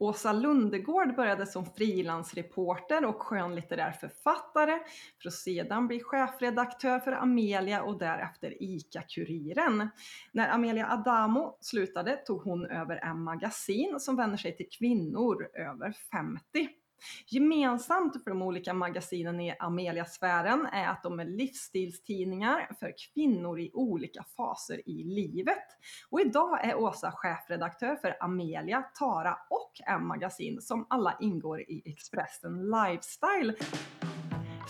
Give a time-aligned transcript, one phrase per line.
[0.00, 4.78] Åsa Lundegård började som frilansreporter och skönlitterär författare
[5.22, 9.88] för att sedan bli chefredaktör för Amelia och därefter ICA-Kuriren.
[10.32, 16.79] När Amelia Adamo slutade tog hon över M-magasin som vänder sig till kvinnor över 50.
[17.26, 23.70] Gemensamt för de olika magasinen i Amelia-sfären är att de är livsstilstidningar för kvinnor i
[23.72, 25.66] olika faser i livet.
[26.10, 32.70] Och idag är Åsa chefredaktör för Amelia, Tara och M-magasin som alla ingår i Expressen
[32.70, 33.54] Lifestyle.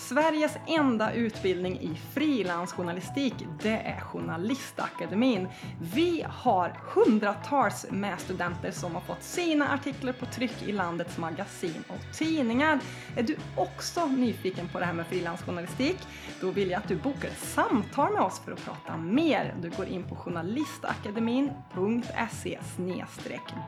[0.01, 5.49] Sveriges enda utbildning i frilansjournalistik, det är Journalistakademin.
[5.95, 11.85] Vi har hundratals med studenter som har fått sina artiklar på tryck i landets magasin
[11.89, 12.81] och tidningar.
[13.17, 15.99] Är du också nyfiken på det här med frilansjournalistik?
[16.41, 19.55] Då vill jag att du bokar ett samtal med oss för att prata mer.
[19.63, 22.59] Du går in på journalistakademin.se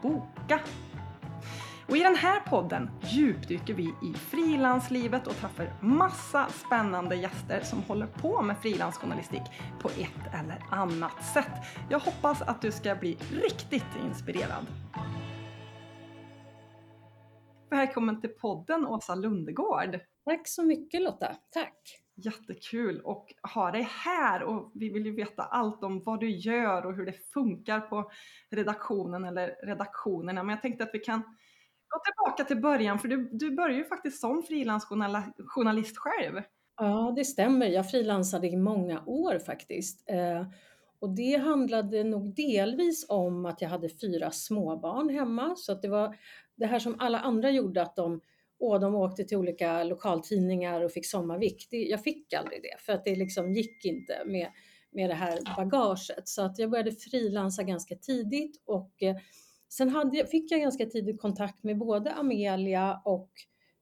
[0.02, 0.60] boka.
[1.88, 7.83] Och i den här podden djupdyker vi i frilanslivet och träffar massa spännande gäster som
[7.83, 9.42] håller på med frilansjournalistik
[9.80, 11.53] på ett eller annat sätt.
[11.91, 14.66] Jag hoppas att du ska bli riktigt inspirerad.
[17.70, 20.00] Välkommen till podden Åsa Lundegård.
[20.25, 21.78] Tack så mycket Lotta, tack.
[22.14, 26.86] Jättekul att ha dig här och vi vill ju veta allt om vad du gör
[26.86, 28.10] och hur det funkar på
[28.50, 30.42] redaktionen eller redaktionerna.
[30.42, 31.22] Men jag tänkte att vi kan
[31.92, 36.42] gå tillbaka till början, för du, du började ju faktiskt som frilansjournalist själv.
[36.76, 37.66] Ja, det stämmer.
[37.66, 40.04] Jag frilansade i många år faktiskt.
[40.10, 40.46] Eh,
[40.98, 45.88] och det handlade nog delvis om att jag hade fyra småbarn hemma, så att det
[45.88, 46.16] var
[46.56, 48.20] det här som alla andra gjorde, att de,
[48.58, 51.70] åh, de åkte till olika lokaltidningar och fick sommarvikt.
[51.70, 54.48] Det, jag fick aldrig det, för att det liksom gick inte med,
[54.90, 56.28] med det här bagaget.
[56.28, 59.16] Så att jag började frilansa ganska tidigt och eh,
[59.73, 63.31] Sen hade, fick jag ganska tidigt kontakt med både Amelia och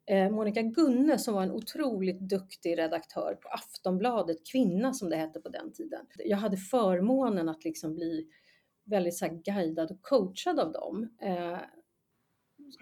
[0.07, 5.41] eh, Monica Gunne som var en otroligt duktig redaktör på Aftonbladet, Kvinna som det hette
[5.41, 6.07] på den tiden.
[6.25, 8.27] Jag hade förmånen att liksom bli
[8.85, 11.17] väldigt så guidad och coachad av dem.
[11.23, 11.59] Eh,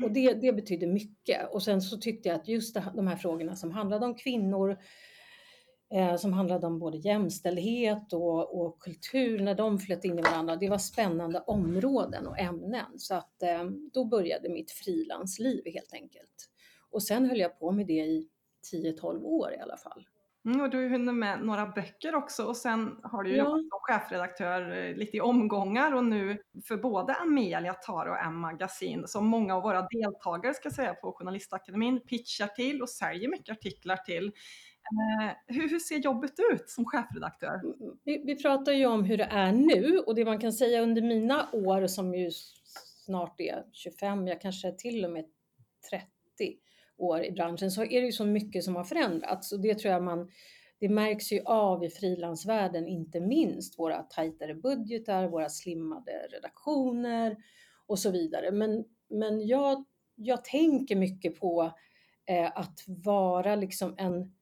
[0.02, 1.52] och det, det betydde mycket.
[1.52, 4.78] Och sen så tyckte jag att just de här frågorna som handlade om kvinnor,
[5.94, 10.56] eh, som handlade om både jämställdhet och, och, kultur, när de flöt in i varandra.
[10.56, 12.98] Det var spännande områden och ämnen.
[12.98, 16.50] Så att eh, då började mitt frilansliv helt enkelt.
[16.90, 18.28] Och sen höll jag på med det i
[18.72, 20.06] 10-12 år i alla fall.
[20.44, 23.44] Mm, och du hunnit med några böcker också och sen har du ja.
[23.44, 26.38] jobbat som chefredaktör eh, lite i omgångar och nu
[26.68, 32.00] för både Amelia, Tara och M-magasin som många av våra deltagare ska säga på Journalistakademin
[32.00, 34.32] pitchar till och säljer mycket artiklar till.
[34.92, 37.54] Eh, hur, hur, ser jobbet ut som chefredaktör?
[37.54, 37.98] Mm, mm.
[38.04, 41.02] Vi, vi, pratar ju om hur det är nu och det man kan säga under
[41.02, 42.30] mina år som ju
[43.04, 45.24] snart är 25, jag kanske till och med
[45.90, 46.06] 30
[46.96, 49.92] år i branschen, så är det ju så mycket som har förändrats och det tror
[49.92, 50.30] jag man
[50.80, 57.36] det märks ju av i frilansvärlden, inte minst våra tajtare budgetar, våra slimmade redaktioner
[57.86, 58.50] och så vidare.
[58.50, 59.84] Men, men jag,
[60.14, 61.72] jag tänker mycket på
[62.26, 64.32] eh, att vara liksom en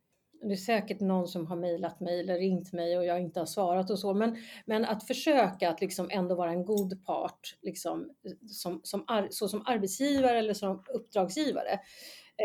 [0.42, 3.46] det är säkert någon som har mejlat mig eller ringt mig och jag inte har
[3.46, 4.36] svarat och så, men,
[4.66, 8.10] men att försöka att liksom ändå vara en god part, liksom,
[8.48, 11.80] som, som, så som arbetsgivare eller som uppdragsgivare.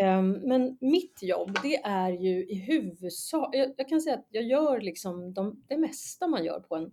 [0.03, 4.44] Um, men mitt jobb, det är ju i huvudsak, jag, jag kan säga att jag
[4.44, 6.91] gör liksom de, det mesta man gör på, en,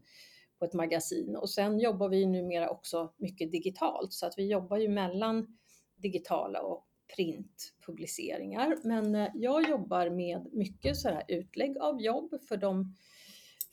[0.59, 4.77] på ett magasin och sen jobbar vi numera också mycket digitalt så att vi jobbar
[4.77, 5.59] ju mellan
[5.97, 8.77] digitala och printpubliceringar.
[8.85, 12.95] Men eh, jag jobbar med mycket så här utlägg av jobb för, de,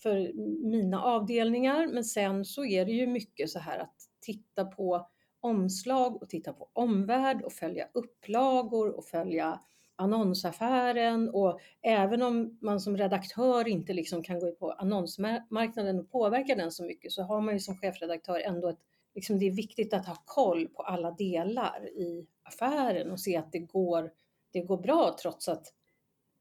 [0.03, 0.34] för
[0.69, 1.88] mina avdelningar.
[1.88, 5.09] Men sen så är det ju mycket så här att titta på
[5.40, 9.59] omslag och titta på omvärld och följa upplagor och följa
[9.96, 16.12] annonsaffären och även om man som redaktör inte liksom kan gå ut på annonsmarknaden och
[16.12, 18.79] påverka den så mycket så har man ju som chefredaktör ändå ett
[19.16, 23.52] liksom det är viktigt att ha koll på alla delar i affären och se att
[23.52, 24.14] det går,
[24.52, 25.74] det går bra trots att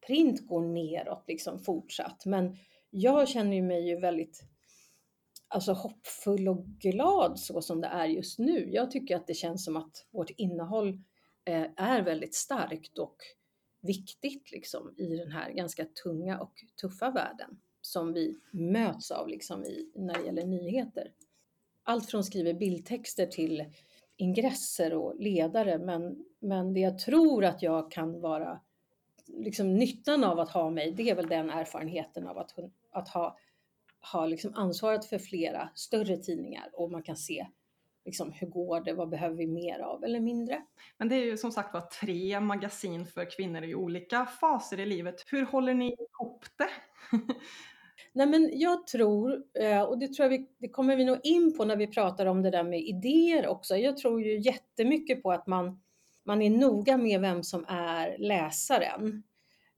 [0.06, 2.26] print går neråt liksom fortsatt.
[2.26, 2.56] Men
[2.90, 4.44] jag känner mig ju väldigt
[5.48, 8.70] alltså hoppfull och glad så som det är just nu.
[8.72, 10.88] Jag tycker att det känns som att vårt innehåll
[11.44, 13.16] eh, är väldigt starkt och
[13.80, 19.64] viktigt liksom i den här ganska tunga och tuffa världen som vi möts av liksom
[19.64, 21.12] i, när det gäller nyheter
[21.84, 23.64] allt från skriver bildtexter till
[24.16, 25.78] ingresser och ledare.
[25.78, 28.60] Men, men det jag tror att jag kan vara,
[29.26, 32.54] liksom nyttan av att ha mig, det är väl den erfarenheten av att,
[32.90, 33.38] att ha,
[34.12, 37.46] ha liksom ansvaret för flera större tidningar och man kan se
[38.04, 40.62] liksom, hur går det, vad behöver vi mer av eller mindre.
[40.98, 44.86] Men det är ju som sagt var tre magasin för kvinnor i olika faser i
[44.86, 45.24] livet.
[45.26, 46.70] Hur håller ni ihop det?
[48.16, 51.56] Nej, men jag tror, eh, och det tror jag vi, det kommer vi nog in
[51.56, 53.76] på när vi pratar om det där med idéer också.
[53.76, 55.80] Jag tror ju jättemycket på att man,
[56.24, 59.22] man är noga med vem som är läsaren.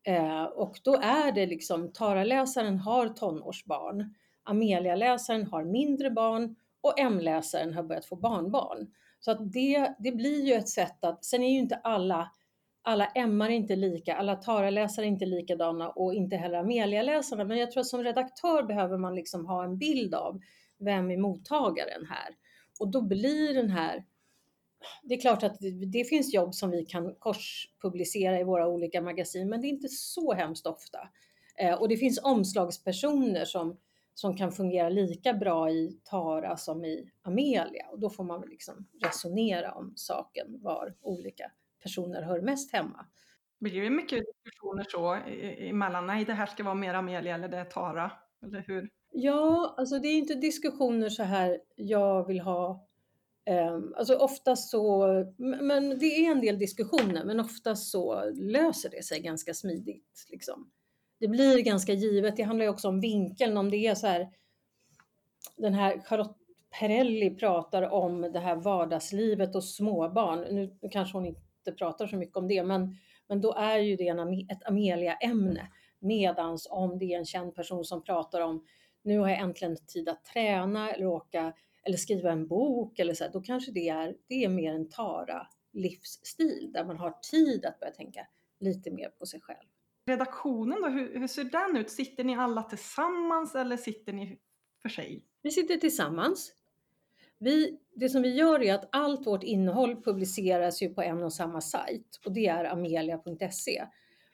[0.03, 7.75] Eh, och då är det liksom, Tara-läsaren har tonårsbarn, Amelia-läsaren har mindre barn och M-läsaren
[7.75, 8.87] har börjat få barnbarn.
[9.21, 12.31] Så att det, det blir ju ett sätt att, sen är ju inte alla
[12.87, 17.45] alla Emmar är inte lika, alla Tara-läsare är inte likadana och inte heller Amelia-läsarna.
[17.45, 20.41] Men jag tror att som redaktör behöver man liksom ha en bild av
[20.79, 22.37] vem är mottagaren här?
[22.81, 24.05] Och då blir den här
[25.03, 25.57] det är klart att
[25.93, 29.89] det finns jobb som vi kan korspublicera i våra olika magasin, men det är inte
[29.89, 30.99] så hemskt ofta.
[31.59, 33.77] Eh, och det finns omslagspersoner som,
[34.15, 38.51] som kan fungera lika bra i Tara som i Amelia och då får man väl
[38.51, 41.53] liksom resonera om saken var olika
[41.87, 43.07] personer hör mest hemma.
[43.59, 45.13] Blir det mycket diskussioner så
[45.69, 46.07] emellan?
[46.07, 48.13] Nej, det här ska vara mer Amelia eller det är Tara,
[48.43, 48.91] eller hur?
[49.13, 52.87] Ja, alltså det är inte diskussioner så här, jag vill ha
[53.51, 55.07] um, Alltså oftast så,
[55.39, 60.27] men det är en del diskussioner, men oftast så löser det sig ganska smidigt.
[60.31, 60.71] Liksom.
[61.19, 62.37] Det blir ganska givet.
[62.37, 64.29] Det handlar ju också om vinkeln, om det är så här,
[65.57, 66.37] den här Charlotte
[66.81, 70.41] Perrelli pratar om det här vardagslivet och småbarn.
[70.41, 72.97] Nu kanske hon inte inte pratar så mycket om det, men,
[73.29, 74.19] men då är ju det en,
[74.51, 75.69] ett Amelia-ämne.
[75.99, 78.65] Medans om det är en känd person som pratar om
[79.03, 81.53] nu har jag äntligen tid att träna eller åka
[81.83, 85.47] eller skriva en bok eller så, då kanske det är, det är mer en Tara
[85.73, 88.27] livsstil där man har tid att börja tänka
[88.61, 89.67] lite mer på sig själv.
[90.07, 91.91] Redaktionen då, hur, hur ser den ut?
[91.91, 94.39] Sitter ni alla tillsammans eller sitter ni
[94.83, 95.25] för sig?
[95.43, 96.53] Vi sitter tillsammans.
[97.39, 101.33] Vi, det som vi gör är att allt vårt innehåll publiceras ju på en och
[101.33, 103.87] samma sajt och det är amelia.se.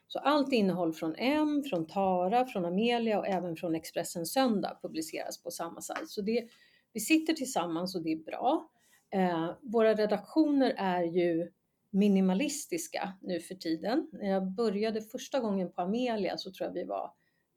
[0.07, 5.43] Så allt innehåll från M, från Tara, från Amelia och även från Expressen Söndag publiceras
[5.43, 6.09] på samma sajt.
[6.09, 6.49] Så det,
[6.93, 8.71] vi sitter tillsammans och det är bra.
[9.11, 11.51] Eh, våra redaktioner är ju
[11.91, 14.09] minimalistiska nu för tiden.
[14.13, 17.13] När jag började första gången på Amelia så tror jag vi var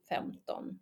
[0.08, 0.78] 15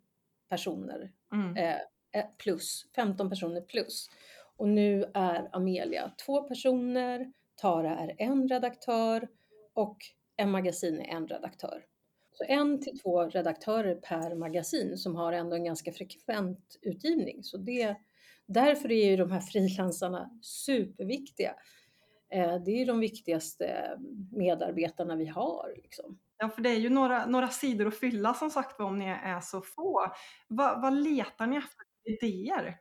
[0.49, 1.57] personer mm.
[1.57, 1.75] eh,
[2.11, 4.09] eh plus, 15 personer plus.
[4.57, 9.27] Och nu är Amelia två personer, Tara är en redaktör
[9.73, 9.97] och
[10.37, 11.85] en magasin är en redaktör.
[12.37, 17.43] Så en till två redaktörer per magasin som har ändå en ganska frekvent utgivning.
[17.43, 17.95] Så det,
[18.45, 21.55] därför är ju de här frilansarna superviktiga.
[22.29, 23.97] Eh, det är ju de viktigaste
[24.31, 25.73] medarbetarna vi har.
[25.75, 26.19] Liksom.
[26.37, 29.41] Ja, för det är ju några, några sidor att fylla som sagt om ni är
[29.41, 30.11] så få.
[30.47, 32.77] Va, vad letar ni efter idéer?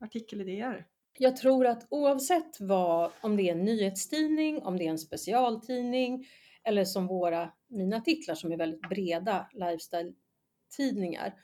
[0.00, 0.86] Artikelidéer?
[1.18, 6.26] Jag tror att oavsett vad, om det är en nyhetstidning, om det är en specialtidning
[6.64, 11.34] eller som våra, mina titlar som är väldigt breda lifestyle-tidningar,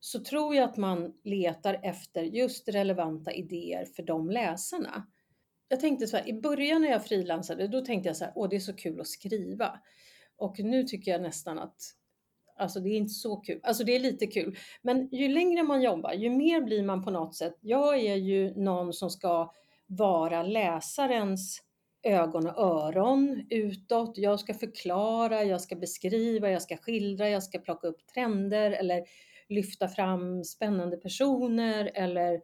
[0.00, 5.06] så tror jag att man letar efter just relevanta idéer för de läsarna.
[5.68, 8.48] Jag tänkte så här, i början när jag frilansade, då tänkte jag så här, åh
[8.48, 9.80] det är så kul att skriva.
[10.36, 11.76] Och nu tycker jag nästan att
[12.56, 13.60] Alltså det är inte så kul.
[13.62, 14.56] Alltså det är lite kul.
[14.82, 17.54] Men ju längre man jobbar, ju mer blir man på något sätt.
[17.60, 19.52] Jag är ju någon som ska
[19.86, 21.62] vara läsarens
[22.02, 24.18] ögon och öron utåt.
[24.18, 29.04] Jag ska förklara, jag ska beskriva, jag ska skildra, jag ska plocka upp trender eller
[29.48, 32.40] lyfta fram spännande personer eller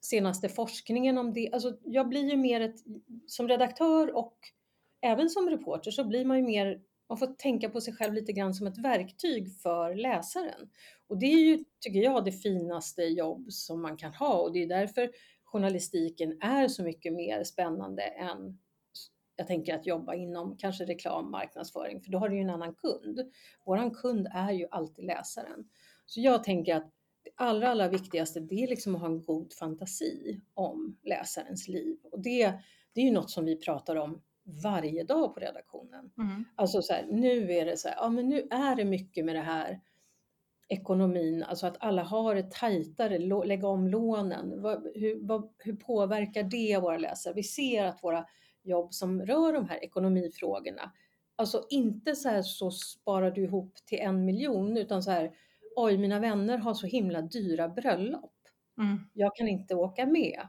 [0.00, 1.50] senaste forskningen om det.
[1.52, 2.76] Alltså jag blir ju mer ett,
[3.26, 4.34] som redaktör och
[5.00, 8.32] även som reporter så blir man ju mer man får tänka på sig själv lite
[8.32, 10.70] grann som ett verktyg för läsaren.
[11.06, 14.62] Och det är ju, tycker jag, det finaste jobb som man kan ha och det
[14.62, 15.10] är därför
[15.44, 18.58] journalistiken är så mycket mer spännande än
[19.36, 22.74] jag tänker att jobba inom kanske reklam, marknadsföring, för då har du ju en annan
[22.74, 23.20] kund.
[23.66, 25.68] Våran kund är ju alltid läsaren.
[26.06, 26.90] Så jag tänker att
[27.24, 31.96] det allra, allra viktigaste, det är liksom att ha en god fantasi om läsarens liv.
[32.12, 32.52] Och det,
[32.92, 34.22] det är ju något som vi pratar om
[34.62, 36.10] varje dag på redaktionen.
[36.18, 36.44] Mm.
[36.54, 39.34] Alltså så här, nu är det så här, ja men nu är det mycket med
[39.34, 39.80] det här
[40.68, 44.62] ekonomin, alltså att alla har det tajtare, lägga om lånen.
[44.62, 47.34] Vad, hur, vad, hur påverkar det våra läsare?
[47.34, 48.26] Vi ser att våra
[48.62, 50.92] jobb som rör de här ekonomifrågorna,
[51.36, 55.32] alltså inte så här så sparar du ihop till en miljon utan så här,
[55.76, 58.34] oj mina vänner har så himla dyra bröllop.
[58.78, 58.98] Mm.
[59.12, 60.40] Jag kan inte åka med.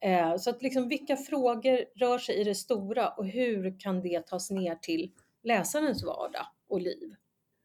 [0.00, 4.26] Eh, så att liksom vilka frågor rör sig i det stora och hur kan det
[4.26, 5.12] tas ner till
[5.42, 7.14] läsarens vardag och liv?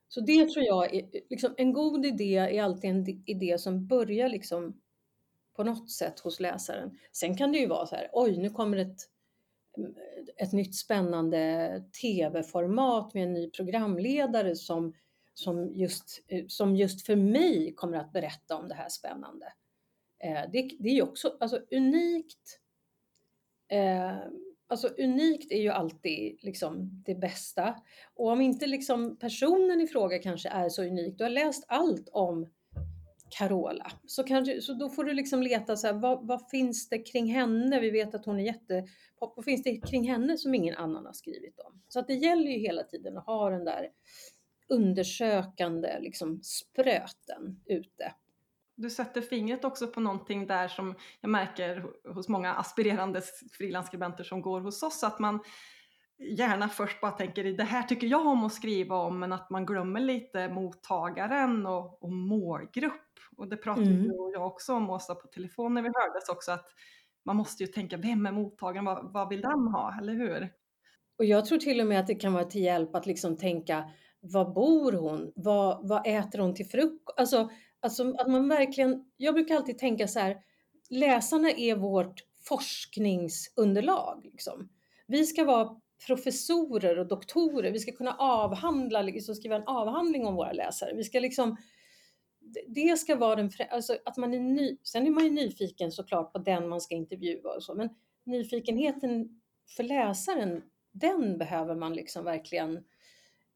[0.07, 4.29] Så det tror jag är liksom, en god idé är alltid en idé som börjar
[4.29, 4.81] liksom
[5.55, 6.97] på något sätt hos läsaren.
[7.11, 9.07] Sen kan det ju vara så här, oj nu kommer ett
[10.37, 14.93] ett nytt spännande tv-format med en ny programledare som,
[15.33, 19.53] som, just, som just för mig kommer att berätta om det här spännande.
[20.23, 22.59] Eh, det, det är ju också alltså, unikt.
[23.67, 24.17] Eh,
[24.67, 27.75] alltså unikt är ju alltid liksom det bästa.
[28.15, 32.09] Och om inte liksom personen i fråga kanske är så unik, du har läst allt
[32.11, 32.47] om
[33.37, 33.91] Carola.
[34.05, 37.33] Så, kanske, så då får du liksom leta så här, vad, vad, finns det kring
[37.33, 37.79] henne?
[37.79, 39.33] Vi vet att hon är jättepop.
[39.35, 41.81] Vad finns det kring henne som ingen annan har skrivit om?
[41.87, 43.89] Så att det gäller ju hela tiden att ha den där
[44.69, 48.13] undersökande liksom spröten ute.
[48.81, 53.21] Du sätter fingret också på någonting där som jag märker hos många aspirerande
[53.51, 55.39] frilansskribenter som går hos oss, att man
[56.37, 59.65] gärna först bara tänker det här tycker jag om att skriva om, men att man
[59.65, 63.19] glömmer lite mottagaren och, och målgrupp.
[63.37, 64.03] Och det pratade mm.
[64.03, 66.65] du och jag också om Åsa på telefon när vi hördes också, att
[67.25, 70.49] man måste ju tänka, vem är mottagaren, vad, vad vill den ha, eller hur?
[71.17, 73.89] Och jag tror till och med att det kan vara till hjälp att liksom tänka,
[74.19, 75.31] var bor hon?
[75.35, 77.19] Vad, vad äter hon till frukost?
[77.19, 77.49] Alltså,
[77.81, 80.37] alltså att man verkligen, jag brukar alltid tänka så här,
[80.89, 84.25] läsarna är vårt forskningsunderlag.
[84.31, 84.69] Liksom.
[85.07, 87.71] Vi ska vara professorer och doktorer.
[87.71, 90.95] Vi ska kunna avhandla, liksom skriva en avhandling om våra läsare.
[90.95, 91.57] Vi ska liksom,
[92.67, 96.33] det ska vara den, alltså att man är ny, sen är man ju nyfiken såklart
[96.33, 97.89] på den man ska intervjua och så, men
[98.23, 99.41] nyfikenheten
[99.75, 102.83] för läsaren, den behöver man liksom verkligen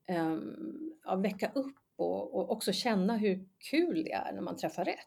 [0.09, 4.85] um, ja, väcka upp och, och, också känna hur kul det är när man träffar
[4.85, 4.97] rätt.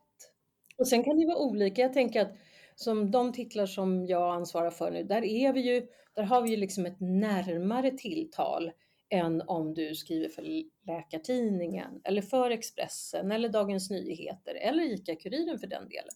[0.79, 1.83] Och sen kan det vara olika.
[1.83, 2.33] Jag tänker att
[2.75, 6.51] som de titlar som jag ansvarar för nu, där är vi ju, där har vi
[6.51, 8.73] ju liksom ett närmare tilltal
[9.11, 10.45] än om du skriver för
[10.87, 16.15] Läkartidningen eller för Expressen eller Dagens Nyheter eller ICA-Kuriren för den delen.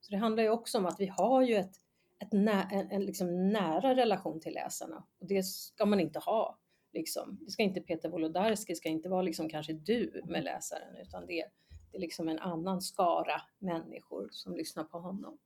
[0.00, 1.74] Så det handlar ju också om att vi har ju ett,
[2.18, 6.58] ett nä, en, en liksom nära relation till läsarna och det ska man inte ha.
[6.94, 7.38] Liksom.
[7.40, 11.44] Det ska inte Peter Wolodarski, ska inte vara liksom kanske du med läsaren utan det,
[11.90, 15.38] det är liksom en annan skara människor som lyssnar på honom.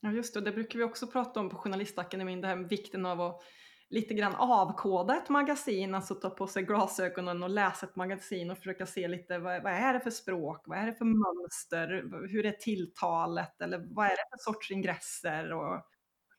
[0.00, 3.06] Ja just det, det brukar vi också prata om på Journalistakademin, det här med vikten
[3.06, 3.42] av att
[3.90, 8.58] lite grann avkoda ett magasin, alltså ta på sig glasögonen och läsa ett magasin och
[8.58, 11.88] försöka se lite vad, vad är det för språk, vad är det för mönster,
[12.28, 15.82] hur är tilltalet eller vad är det för sorts ingresser och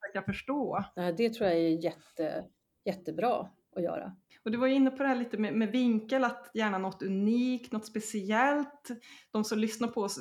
[0.01, 0.83] försöka förstå.
[1.17, 2.45] Det tror jag är jätte,
[2.85, 4.15] jättebra att göra.
[4.43, 7.71] Och du var inne på det här lite med, med, vinkel, att gärna något unikt,
[7.71, 8.91] något speciellt.
[9.31, 10.19] De som lyssnar på oss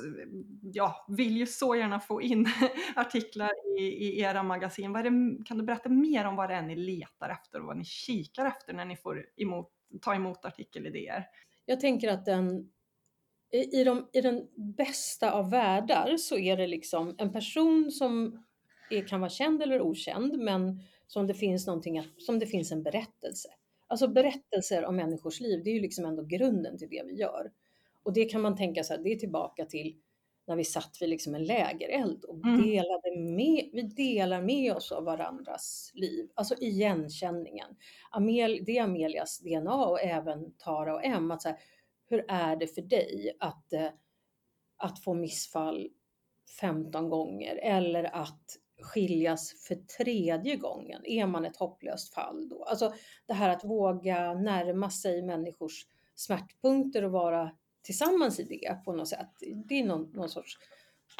[0.61, 2.47] ja, vill ju så gärna få in
[2.95, 4.93] artiklar i, i era magasin.
[4.93, 7.77] Vad det, kan du berätta mer om vad det är ni letar efter och vad
[7.77, 9.69] ni kikar efter när ni får emot,
[10.01, 11.25] ta emot artikelidéer?
[11.65, 12.71] Jag tänker att den,
[13.51, 14.47] i, de, i den
[14.77, 18.43] bästa av världar så är det liksom en person som
[18.89, 22.83] är, kan vara känd eller okänd, men som det finns någonting, som det finns en
[22.83, 23.49] berättelse.
[23.91, 27.51] Alltså berättelser om människors liv, det är ju liksom ändå grunden till det vi gör.
[28.03, 29.95] Och det kan man tänka sig, det är tillbaka till
[30.47, 32.61] när vi satt vid liksom en lägereld och mm.
[32.61, 36.29] delade med, vi delar med oss av varandras liv.
[36.33, 37.75] Alltså igenkänningen.
[38.11, 41.31] Amel, det är Amelias DNA och även Tara och Em.
[41.31, 41.57] Att så här,
[42.09, 43.89] hur är det för dig att, eh,
[44.77, 45.89] att få missfall
[46.59, 51.05] 15 gånger eller att skiljas för tredje gången?
[51.05, 52.63] Är man ett hopplöst fall då?
[52.63, 52.93] Alltså
[53.25, 55.85] det här att våga närma sig människors
[56.15, 59.29] smärtpunkter och vara tillsammans i det på något sätt.
[59.65, 60.57] Det är någon, någon sorts,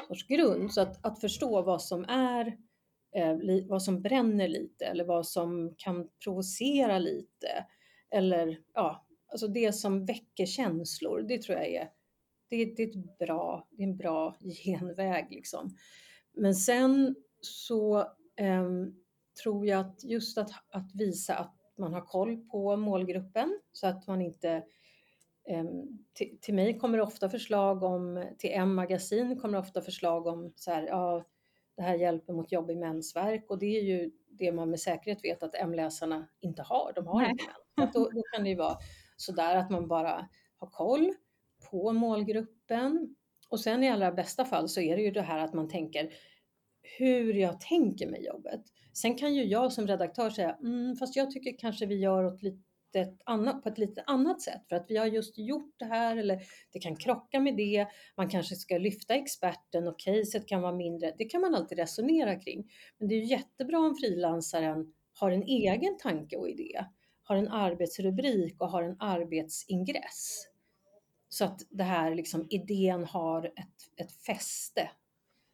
[0.08, 0.74] sorts grund.
[0.74, 2.58] Så att, att förstå vad som är
[3.16, 3.38] eh,
[3.68, 7.66] vad som bränner lite eller vad som kan provocera lite.
[8.10, 11.22] Eller ja, alltså det som väcker känslor.
[11.22, 11.90] Det tror jag är,
[12.50, 15.76] det, det är, ett bra, det är en bra genväg liksom.
[16.34, 18.00] Men sen så
[18.36, 18.70] eh,
[19.44, 24.08] tror jag att just att, att visa att man har koll på målgruppen så att
[24.08, 24.52] man inte
[25.50, 25.66] eh,
[26.14, 30.54] till, till, mig kommer det ofta förslag om, till M-magasin kommer det ofta förslag om
[30.56, 31.26] så här, ja,
[31.76, 35.44] det här hjälper mot jobbig mensvärk och det är ju det man med säkerhet vet
[35.44, 36.94] att M-läsarna inte har.
[36.96, 37.32] De har Nej.
[37.32, 37.44] inte
[37.78, 37.94] mens.
[37.94, 38.78] Då, då kan det ju vara
[39.18, 41.14] sådär att man bara har koll
[41.72, 43.16] på målgruppen
[43.50, 46.14] och sen i allra bästa fall så är det ju det här att man tänker
[46.98, 48.62] hur jag tänker mig jobbet.
[48.94, 52.42] Sen kan ju jag som redaktör säga, mm, fast jag tycker kanske vi gör åt
[52.44, 56.18] lite annat, på ett lite annat sätt för att vi har just gjort det här
[56.18, 57.88] eller det kan krocka med det.
[58.18, 61.16] Man kanske ska lyfta experten och caset kan vara mindre.
[61.18, 62.72] Det kan man alltid resonera kring.
[62.98, 66.86] Men det är ju jättebra om frilansaren har en egen tanke och idé,
[67.24, 70.48] har en arbetsrubrik och har en arbetsingress.
[71.30, 74.90] Så att det här liksom idén har ett, ett fäste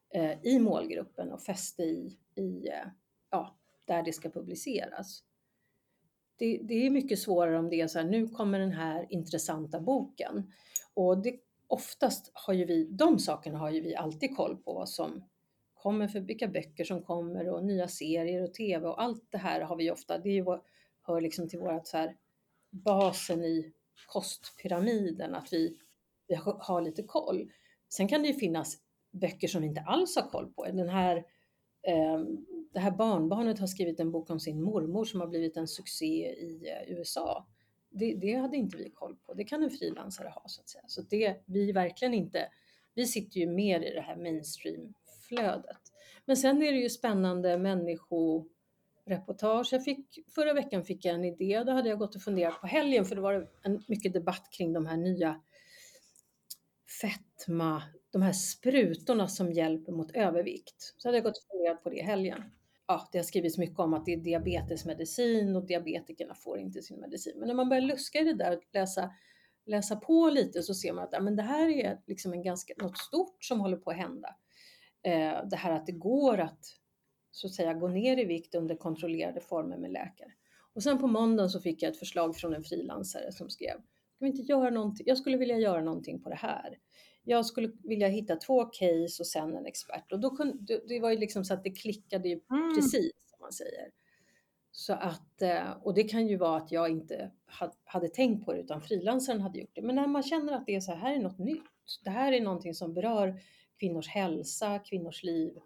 [0.10, 2.88] Eh, i målgruppen och fäste i, i, eh,
[3.30, 5.24] ja, där det ska publiceras.
[6.38, 9.80] Det, det, är mycket svårare om det är så här, nu kommer den här intressanta
[9.80, 10.52] boken.
[10.94, 14.90] Och det, oftast har ju vi, de sakerna har ju vi alltid koll på vad
[14.90, 15.24] som
[15.74, 19.62] kommer för vilka böcker som kommer och nya serier och tv och allt det här
[19.62, 20.46] har vi ofta, det är ju,
[21.02, 22.18] hör liksom till vårat så här
[22.70, 23.74] basen i
[24.08, 25.78] kostpyramiden, att vi,
[26.28, 27.52] vi har lite koll.
[27.90, 28.78] Sen kan det ju finnas
[29.20, 30.66] böcker som vi inte alls har koll på.
[30.66, 31.18] Den här,
[31.82, 32.20] eh,
[32.74, 36.32] det här barnbarnet har skrivit en bok om sin mormor som har blivit en succé
[36.32, 37.48] i eh, USA.
[37.90, 39.34] Det, det, hade inte vi koll på.
[39.34, 40.84] Det kan en frilansare ha så att säga.
[40.88, 42.50] Så det, vi verkligen inte,
[42.94, 45.82] vi sitter ju mer i det här mainstream-flödet.
[46.26, 49.68] Men sen är det ju spännande människoreportage.
[49.72, 52.68] Jag fick, förra veckan fick jag en idé, då hade jag gått och funderat på
[52.68, 55.42] helgen för det var en mycket debatt kring de här nya
[57.02, 60.94] fetma, de här sprutorna som hjälper mot övervikt.
[60.98, 62.44] Så hade jag gått och funderat på det i helgen.
[62.88, 67.00] Ja, det har skrivits mycket om att det är diabetesmedicin och diabetikerna får inte sin
[67.00, 67.40] medicin.
[67.40, 69.12] Men när man börjar luska i det där och läsa,
[69.66, 72.74] läsa på lite så ser man att ja, men det här är liksom en ganska,
[72.78, 74.36] något stort som håller på att hända.
[75.04, 76.66] Eh, det här att det går att
[77.32, 80.32] så att säga gå ner i vikt under kontrollerade former med läkare.
[80.74, 83.82] Och sen på måndagen så fick jag ett förslag från en frilansare som skrev
[84.18, 85.08] Ska vi inte göra någonting?
[85.10, 86.78] Jag skulle vilja göra någonting på det här.
[87.30, 90.12] Jag skulle vilja hitta två case och sen en expert.
[90.12, 92.76] Och då kunde, det var ju liksom så att det klickade ju mm.
[92.76, 93.92] precis, som man säger.
[94.72, 97.32] Så att, eh, och det kan ju vara att jag inte
[97.86, 99.82] hade tänkt på det utan frilansaren hade gjort det.
[99.82, 101.64] Men när man känner att det är så här, här är något nytt.
[102.04, 103.42] Det här är någonting som berör
[103.80, 105.58] kvinnors hälsa, kvinnors liv.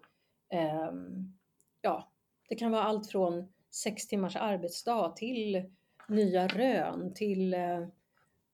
[0.90, 1.38] Um,
[1.80, 2.12] ja,
[2.48, 5.70] det kan vara allt från sex timmars arbetsdag till
[6.08, 7.86] nya rön, till uh,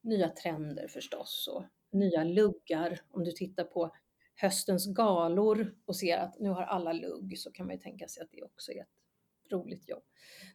[0.01, 3.01] nya trender förstås och nya luggar.
[3.11, 3.95] Om du tittar på
[4.35, 8.23] höstens galor och ser att nu har alla lugg så kan man ju tänka sig
[8.23, 10.03] att det också är ett roligt jobb.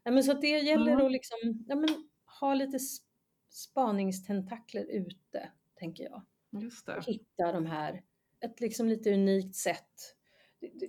[0.06, 1.06] Nej, men så det gäller mm.
[1.06, 1.38] att liksom,
[1.68, 1.90] ja, men,
[2.40, 2.80] ha lite
[3.50, 6.22] spaningstentakler ute, tänker jag.
[6.62, 7.04] Just det.
[7.06, 8.04] Hitta de här,
[8.40, 10.16] ett liksom lite unikt sätt.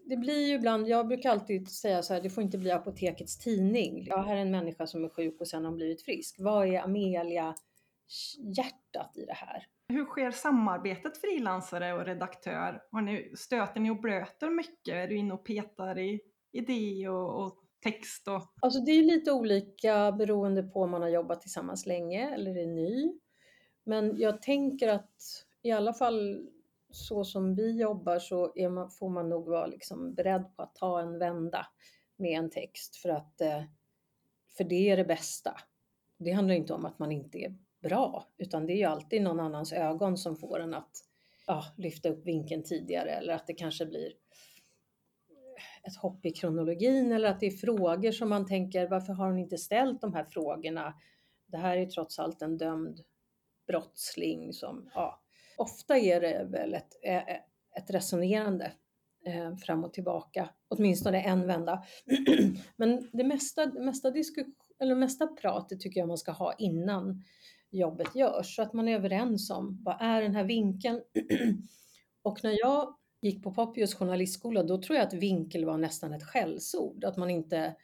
[0.04, 3.38] Det, blir ju ibland, jag brukar alltid säga så här, det får inte bli apotekets
[3.38, 4.06] tidning.
[4.06, 6.36] Jag här är en människa som är sjuk och sen har blivit frisk.
[6.38, 7.54] Vad är Amelia
[8.56, 9.66] hjärtat i det här.
[9.88, 12.82] Hur sker samarbetet frilansare och redaktör?
[12.90, 14.94] Har ni, stöter ni och blöter mycket?
[14.94, 16.20] Är du inne och petar i
[16.52, 18.28] idé och, och text?
[18.28, 18.42] Och...
[18.62, 22.66] Alltså det är lite olika beroende på om man har jobbat tillsammans länge eller är
[22.66, 23.18] ny.
[23.84, 26.48] Men jag tänker att i alla fall
[26.90, 31.00] så som vi jobbar så man, får man nog vara liksom beredd på att ta
[31.00, 31.66] en vända
[32.16, 33.62] med en text för att eh,
[34.56, 35.56] för det är det bästa.
[36.18, 39.40] Det handlar inte om att man inte är bra, utan det är ju alltid någon
[39.40, 40.90] annans ögon som får en att
[41.46, 44.12] ja, lyfta upp vinkeln tidigare eller att det kanske blir
[45.82, 49.38] ett hopp i kronologin eller att det är frågor som man tänker varför har hon
[49.38, 50.94] inte ställt de här frågorna?
[51.46, 53.00] Det här är trots allt en dömd
[53.66, 55.22] brottsling som, ja,
[55.56, 57.04] ofta är det väl ett,
[57.76, 58.72] ett resonerande
[59.26, 61.84] eh, fram och tillbaka, åtminstone en vända.
[62.76, 67.22] Men det mesta, mesta, diskussion, eller mesta pratet tycker jag man ska ha innan
[67.74, 71.00] jobbet görs så att man är överens om vad är den här vinkeln?
[72.22, 76.22] och när jag gick på Poppius journalistskola, då tror jag att vinkel var nästan ett
[76.22, 77.04] skällsord.
[77.04, 77.76] Att man inte,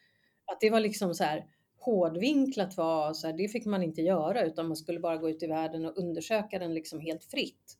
[0.44, 1.46] att det var liksom så här
[1.78, 5.42] hårdvinklat var så här, det fick man inte göra utan man skulle bara gå ut
[5.42, 7.78] i världen och undersöka den liksom helt fritt.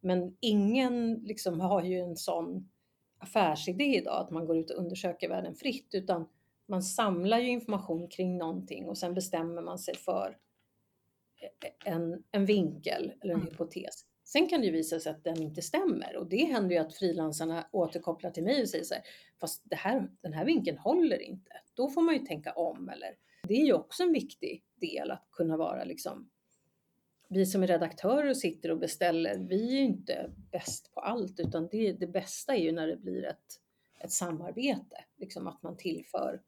[0.00, 2.68] Men ingen liksom har ju en sån
[3.18, 6.28] affärsidé idag att man går ut och undersöker världen fritt utan
[6.66, 10.36] man samlar ju information kring någonting och sen bestämmer man sig för
[11.84, 13.50] en, en vinkel eller en mm.
[13.50, 14.06] hypotes.
[14.24, 16.94] Sen kan det ju visa sig att den inte stämmer och det händer ju att
[16.94, 19.02] frilansarna återkopplar till mig och säger så här,
[19.40, 21.50] fast det här, den här vinkeln håller inte.
[21.74, 23.16] Då får man ju tänka om eller
[23.48, 26.30] det är ju också en viktig del att kunna vara liksom
[27.32, 31.40] vi som är redaktörer och sitter och beställer, vi är ju inte bäst på allt
[31.40, 33.60] utan det, det bästa är ju när det blir ett,
[34.00, 36.42] ett samarbete, liksom att man tillför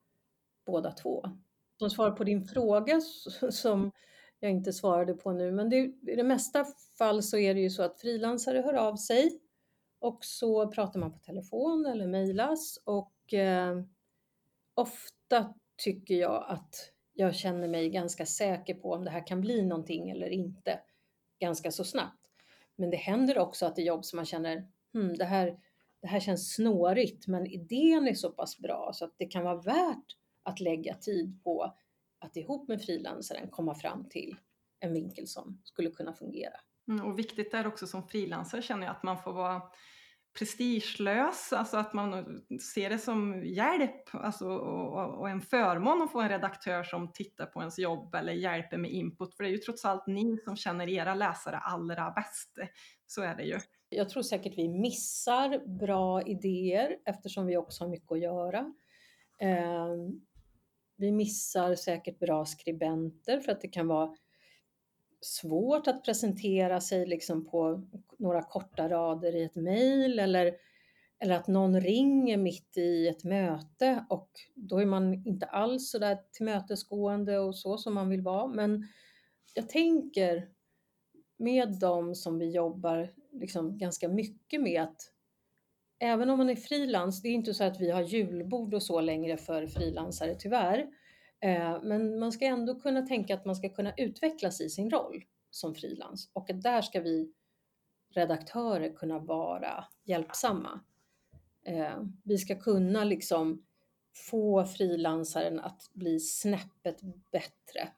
[0.67, 1.25] båda två.
[1.79, 3.01] Som svar på din fråga
[3.51, 3.91] som
[4.45, 5.53] jag inte svarade på nu.
[5.53, 6.65] Men det, i det mesta
[6.99, 9.41] fall så är det ju så att frilansare hör av sig
[9.99, 13.81] och så pratar man på telefon eller mejlas och eh,
[14.75, 19.63] ofta tycker jag att jag känner mig ganska säker på om det här kan bli
[19.63, 20.81] någonting eller inte
[21.41, 22.21] ganska så snabbt.
[22.77, 25.59] Men det händer också att det är jobb som man känner, hmm, det, här,
[26.01, 29.61] det här känns snårigt men idén är så pass bra så att det kan vara
[29.61, 31.75] värt att lägga tid på
[32.25, 34.37] att ihop med frilansaren komma fram till
[34.81, 36.55] en vinkel som skulle kunna fungera.
[36.89, 39.63] Mm, och viktigt är också som frilansare känner jag att man får vara
[40.39, 42.25] prestigelös, alltså att man
[42.75, 47.47] ser det som hjälp alltså, och, och, en förmån att få en redaktör som tittar
[47.47, 50.57] på ens jobb eller hjälper med input, för det är ju trots allt ni som
[50.57, 52.59] känner era läsare allra bäst.
[53.07, 53.59] Så är det ju.
[53.89, 58.73] Jag tror säkert vi missar bra idéer eftersom vi också har mycket att göra.
[60.97, 64.15] Vi missar säkert bra skribenter för att det kan vara
[65.21, 67.83] svårt att presentera sig liksom på
[68.19, 70.55] några korta rader i ett mejl eller,
[71.19, 75.99] eller att någon ringer mitt i ett möte och då är man inte alls så
[75.99, 78.47] där tillmötesgående och så som man vill vara.
[78.47, 78.89] Men
[79.55, 80.49] jag tänker
[81.37, 85.14] med dem som vi jobbar liksom ganska mycket med att
[86.05, 89.01] även om man är frilans, det är inte så att vi har julbord och så
[89.01, 90.87] längre för frilansare tyvärr,
[91.41, 95.25] eh, men man ska ändå kunna tänka att man ska kunna utvecklas i sin roll
[95.51, 97.33] som frilans och att där ska vi
[98.15, 100.81] redaktörer kunna vara hjälpsamma.
[101.67, 103.67] Eh, vi ska kunna liksom
[104.31, 107.01] få frilansaren att bli snäppet
[107.33, 107.89] bättre.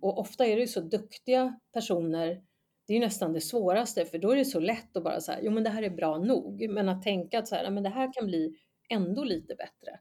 [0.00, 2.42] Och ofta är det ju så duktiga personer,
[2.86, 5.38] det är ju nästan det svåraste för då är det så lätt att bara säga,
[5.42, 6.70] jo men det här är bra nog.
[6.70, 8.56] Men att tänka att så här, men det här kan bli
[8.88, 10.00] ändå lite bättre.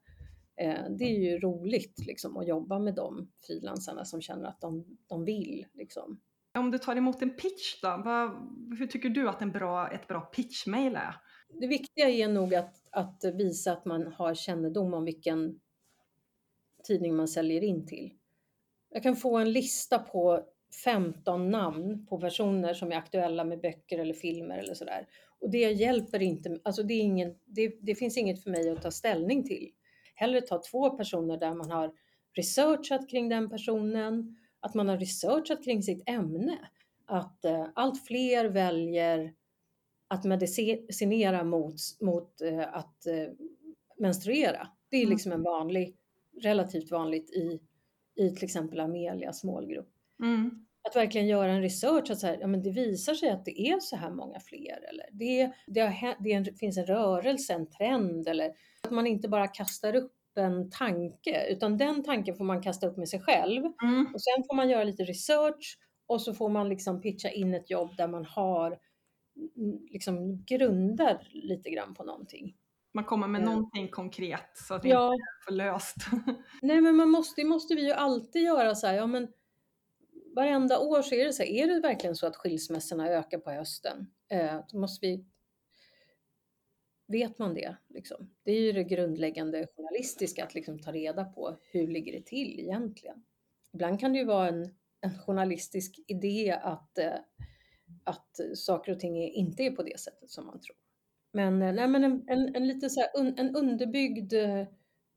[0.55, 4.97] Eh, det är ju roligt liksom, att jobba med de frilansarna som känner att de,
[5.07, 5.65] de vill.
[5.73, 6.19] Liksom.
[6.57, 8.29] Om du tar emot en pitch då, vad,
[8.79, 11.15] hur tycker du att en bra, ett bra pitchmail är?
[11.59, 15.59] Det viktiga är nog att, att visa att man har kännedom om vilken
[16.83, 18.13] tidning man säljer in till.
[18.89, 20.52] Jag kan få en lista på
[20.83, 25.07] 15 namn på personer som är aktuella med böcker eller filmer eller sådär.
[25.39, 28.91] Och det hjälper inte, alltså det, ingen, det, det finns inget för mig att ta
[28.91, 29.71] ställning till
[30.15, 31.93] hellre ta två personer där man har
[32.33, 36.69] researchat kring den personen, att man har researchat kring sitt ämne.
[37.05, 39.33] Att eh, allt fler väljer
[40.07, 43.29] att medicinera mot, mot eh, att eh,
[43.97, 44.67] menstruera.
[44.89, 45.11] Det är mm.
[45.11, 45.97] liksom en vanlig,
[46.41, 47.59] relativt vanligt i,
[48.15, 49.92] i till exempel Amelias målgrupp.
[50.23, 50.65] Mm.
[50.89, 53.61] Att verkligen göra en research, att så här, ja, men det visar sig att det
[53.61, 54.85] är så här många fler.
[54.89, 59.47] Eller det, det, har, det finns en rörelse, en trend eller att man inte bara
[59.47, 63.63] kastar upp en tanke, utan den tanken får man kasta upp med sig själv.
[63.83, 64.07] Mm.
[64.13, 67.69] Och sen får man göra lite research och så får man liksom pitcha in ett
[67.69, 68.79] jobb där man har
[69.89, 72.55] liksom grunder lite grann på någonting.
[72.93, 73.53] Man kommer med mm.
[73.53, 75.13] någonting konkret så att det ja.
[75.13, 75.95] inte är för löst.
[76.61, 79.27] Nej men man måste, det måste vi ju alltid göra så här, ja men
[80.35, 83.51] varenda år så är det så här, är det verkligen så att skilsmässorna ökar på
[83.51, 84.07] hösten?
[84.29, 85.25] Eh, då måste vi
[87.07, 87.75] vet man det?
[87.89, 88.29] Liksom?
[88.43, 92.59] Det är ju det grundläggande journalistiska, att liksom ta reda på hur ligger det till
[92.59, 93.23] egentligen?
[93.73, 97.13] Ibland kan det ju vara en, en journalistisk idé att, eh,
[98.03, 100.75] att saker och ting inte är på det sättet som man tror.
[101.33, 104.67] Men, eh, nej, men en, en, en lite så här, un, en underbyggd, eh,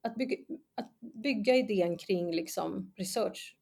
[0.00, 0.36] att bygga,
[0.74, 3.55] att bygga idén kring liksom research,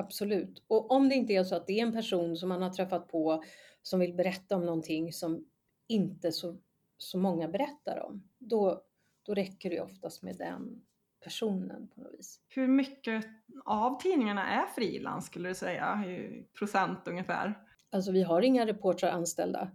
[0.00, 0.64] absolut.
[0.66, 3.08] Och om det inte är så att det är en person som man har träffat
[3.08, 3.42] på
[3.82, 5.46] som vill berätta om någonting som
[5.88, 6.56] inte så
[7.02, 8.82] så många berättar om, då,
[9.22, 10.82] då räcker det oftast med den
[11.24, 12.40] personen på något vis.
[12.48, 13.24] Hur mycket
[13.64, 17.58] av tidningarna är frilans skulle du säga, i procent ungefär?
[17.90, 19.70] Alltså vi har inga reportrar anställda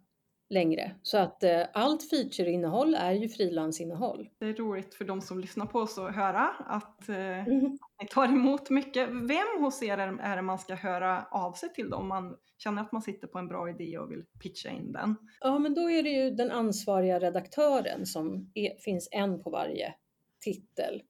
[0.49, 0.95] längre.
[1.01, 4.29] Så att eh, allt featureinnehåll är ju frilansinnehåll.
[4.39, 7.77] Det är roligt för de som lyssnar på oss att höra att eh, mm.
[8.01, 9.09] ni tar emot mycket.
[9.09, 12.81] Vem hos er är det man ska höra av sig till då, om man känner
[12.81, 15.15] att man sitter på en bra idé och vill pitcha in den?
[15.39, 19.93] Ja, men då är det ju den ansvariga redaktören som är, finns en på varje
[20.39, 21.03] titel.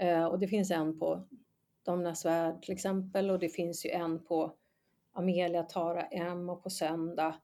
[0.00, 1.28] Eh, och det finns en på
[1.86, 4.54] Domnas Värld till exempel och det finns ju en på
[5.12, 7.34] Amelia Tara M och på Söndag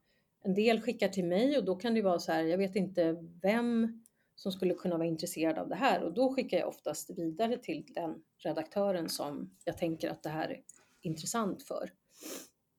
[0.43, 3.17] en del skickar till mig och då kan det vara så här, jag vet inte
[3.43, 4.03] vem
[4.35, 7.85] som skulle kunna vara intresserad av det här och då skickar jag oftast vidare till
[7.95, 10.61] den redaktören som jag tänker att det här är
[11.01, 11.93] intressant för.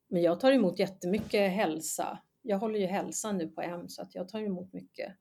[0.07, 2.19] Men jag tar emot jättemycket hälsa.
[2.41, 5.13] Jag håller ju hälsan nu på M så att jag tar emot mycket,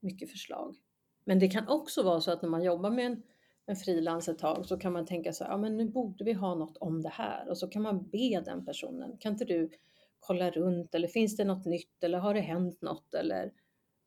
[0.00, 0.76] mycket förslag.
[1.24, 3.22] Men det kan också vara så att när man jobbar med en,
[3.66, 6.32] en frilans ett tag så kan man tänka så här, ja men nu borde vi
[6.32, 9.70] ha något om det här och så kan man be den personen, kan inte du
[10.22, 13.52] kolla runt eller finns det något nytt eller har det hänt något eller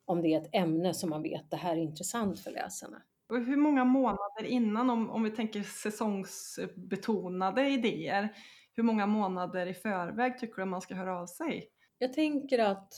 [0.06, 3.02] om det är ett ämne som man vet det här är intressant för läsarna.
[3.30, 8.36] Hur många månader innan, om, om vi tänker säsongsbetonade idéer,
[8.74, 11.70] hur många månader i förväg tycker du att man ska höra av sig?
[11.98, 12.94] Jag tänker att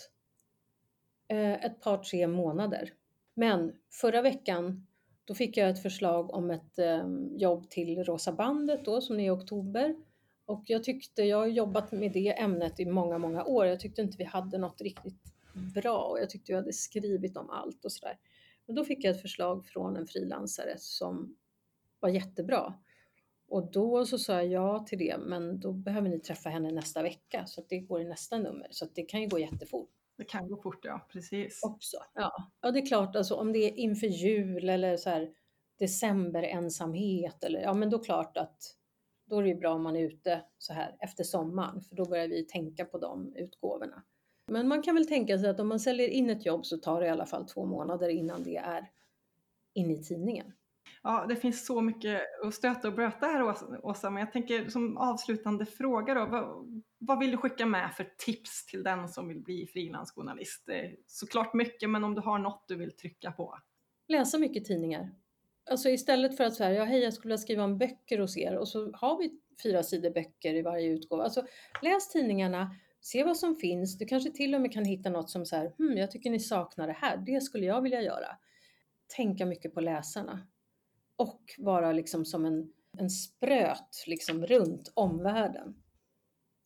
[1.27, 2.93] eh, ett par, tre månader.
[3.33, 4.87] Men förra veckan
[5.25, 9.25] då fick jag ett förslag om ett eh, jobb till Rosa bandet då som är
[9.25, 9.95] i oktober
[10.47, 13.65] och jag tyckte, jag har jobbat med det ämnet i många, många år.
[13.65, 15.33] Jag tyckte inte vi hade något riktigt
[15.75, 18.17] bra och jag tyckte jag hade skrivit om allt och sådär.
[18.65, 21.35] Men då fick jag ett förslag från en frilansare som
[21.99, 22.73] var jättebra.
[23.47, 27.03] Och då så sa jag ja till det, men då behöver ni träffa henne nästa
[27.03, 28.67] vecka så att det går i nästa nummer.
[28.71, 29.89] Så att det kan ju gå jättefort.
[30.17, 31.59] Det kan gå fort, ja precis.
[31.63, 31.97] Också.
[32.13, 32.51] Ja.
[32.61, 35.29] ja, det är klart, alltså, om det är inför jul eller så här
[35.79, 38.77] decemberensamhet eller ja, men då klart att
[39.29, 42.05] då är det ju bra om man är ute så här efter sommaren, för då
[42.05, 44.03] börjar vi tänka på de utgåvorna.
[44.51, 47.01] Men man kan väl tänka sig att om man säljer in ett jobb så tar
[47.01, 48.91] det i alla fall två månader innan det är
[49.73, 50.53] inne i tidningen.
[51.03, 54.97] Ja, det finns så mycket att stöta och blöta här Åsa, men jag tänker som
[54.97, 59.39] avslutande fråga då, vad, vad vill du skicka med för tips till den som vill
[59.39, 60.69] bli frilansjournalist?
[61.07, 63.59] Såklart mycket, men om du har något du vill trycka på?
[64.07, 65.09] Läsa mycket tidningar.
[65.69, 68.57] Alltså istället för att säga, ja hej jag skulle vilja skriva om böcker hos er
[68.57, 69.31] och så har vi
[69.63, 71.23] fyra sidor böcker i varje utgåva.
[71.23, 71.45] Alltså
[71.81, 73.97] läs tidningarna, se vad som finns.
[73.97, 76.39] Du kanske till och med kan hitta något som så här, hmm, jag tycker ni
[76.39, 78.37] saknar det här, det skulle jag vilja göra.
[79.15, 80.47] Tänka mycket på läsarna
[81.15, 85.75] och vara liksom som en, en spröt liksom runt omvärlden.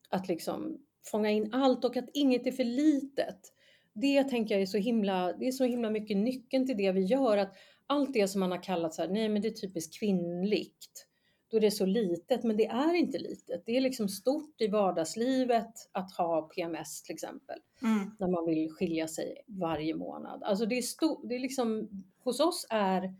[0.09, 0.77] Att liksom
[1.11, 3.53] fånga in allt och att inget är för litet.
[3.93, 7.01] Det tänker jag är så himla, det är så himla mycket nyckeln till det vi
[7.01, 7.55] gör, att
[7.91, 11.07] allt det som man har kallat så här, nej men det är typiskt kvinnligt,
[11.51, 13.63] då är det så litet, men det är inte litet.
[13.65, 18.11] Det är liksom stort i vardagslivet att ha PMS till exempel, mm.
[18.19, 20.43] när man vill skilja sig varje månad.
[20.43, 21.89] Alltså det är stort, det är liksom,
[22.23, 23.15] hos oss är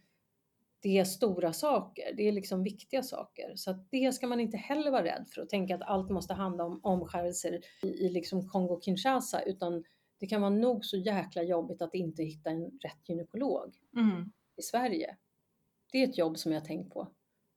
[0.82, 3.56] det är stora saker, det är liksom viktiga saker.
[3.56, 6.34] Så att det ska man inte heller vara rädd för och tänka att allt måste
[6.34, 9.84] handla om omskärelser i, i liksom Kongo-Kinshasa, utan
[10.20, 14.32] det kan vara nog så jäkla jobbigt att inte hitta en rätt gynekolog mm.
[14.62, 15.18] I Sverige.
[15.92, 17.08] Det är ett jobb som jag tänkt på.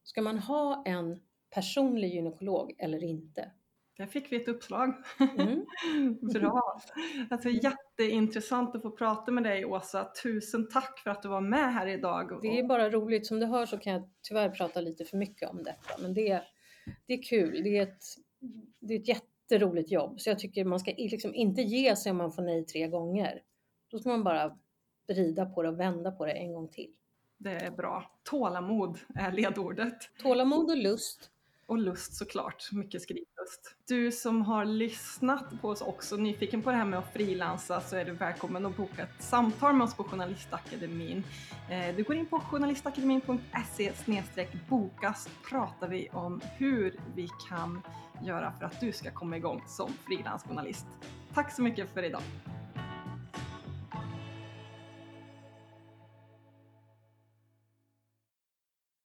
[0.04, 3.50] Ska man ha en personlig gynekolog eller inte?
[3.96, 4.94] Där fick vi ett uppslag.
[5.38, 5.64] Mm.
[6.32, 6.80] Bra!
[7.30, 10.12] Alltså, jätteintressant att få prata med dig Åsa.
[10.22, 12.38] Tusen tack för att du var med här idag.
[12.42, 13.26] Det är bara roligt.
[13.26, 16.02] Som du hör så kan jag tyvärr prata lite för mycket om detta.
[16.02, 16.42] Men det,
[17.06, 17.62] det är kul.
[17.62, 18.02] Det är, ett,
[18.80, 20.20] det är ett jätteroligt jobb.
[20.20, 23.42] Så jag tycker man ska liksom inte ge sig om man får nej tre gånger.
[23.90, 24.58] Då ska man bara
[25.06, 26.90] vrida på det och vända på det en gång till.
[27.38, 28.10] Det är bra.
[28.22, 30.10] Tålamod är ledordet.
[30.22, 31.30] Tålamod och lust
[31.66, 33.76] och lust såklart, mycket skrivlust.
[33.88, 37.96] Du som har lyssnat på oss också, nyfiken på det här med att frilansa, så
[37.96, 41.24] är du välkommen att boka ett samtal med oss på Journalistakademin.
[41.70, 43.92] Eh, du går in på journalistakademin.se
[44.68, 47.82] boka så pratar vi om hur vi kan
[48.22, 50.86] göra för att du ska komma igång som frilansjournalist.
[51.34, 52.22] Tack så mycket för idag!